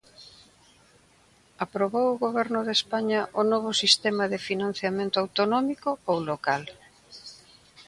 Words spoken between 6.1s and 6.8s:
ou local?